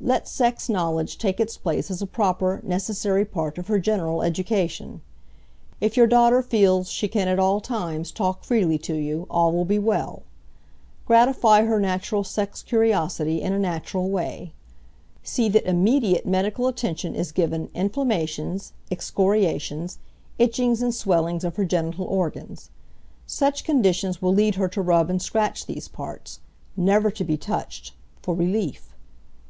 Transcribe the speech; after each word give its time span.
Let 0.00 0.26
sex 0.26 0.70
knowledge 0.70 1.18
take 1.18 1.38
its 1.38 1.58
place 1.58 1.90
as 1.90 2.00
a 2.00 2.06
proper, 2.06 2.60
necessary 2.62 3.26
part 3.26 3.58
of 3.58 3.66
her 3.66 3.78
general 3.78 4.22
education. 4.22 5.02
If 5.82 5.98
your 5.98 6.06
daughter 6.06 6.40
feels 6.40 6.88
she 6.88 7.08
can 7.08 7.28
at 7.28 7.38
all 7.38 7.60
times 7.60 8.10
talk 8.10 8.42
freely 8.42 8.78
to 8.78 8.94
you 8.94 9.26
all 9.28 9.52
will 9.52 9.66
be 9.66 9.78
well. 9.78 10.22
Gratify 11.04 11.64
her 11.64 11.78
natural 11.78 12.24
sex 12.24 12.62
curiosity 12.62 13.42
in 13.42 13.52
a 13.52 13.58
natural 13.58 14.08
way. 14.08 14.54
See 15.22 15.46
that 15.50 15.66
immediate 15.68 16.24
medical 16.24 16.68
attention 16.68 17.14
is 17.14 17.30
given 17.30 17.68
inflammations, 17.74 18.72
excoriations, 18.90 19.98
itchings 20.38 20.80
and 20.80 20.94
swellings 20.94 21.44
of 21.44 21.56
her 21.56 21.66
genital 21.66 22.06
organs. 22.06 22.70
Such 23.26 23.62
conditions 23.62 24.22
will 24.22 24.32
lead 24.32 24.54
her 24.54 24.68
to 24.68 24.80
rub 24.80 25.10
and 25.10 25.20
scratch 25.20 25.66
these 25.66 25.86
parts 25.86 26.40
never 26.78 27.10
to 27.10 27.24
be 27.24 27.36
touched 27.36 27.92
for 28.22 28.34
relief. 28.34 28.94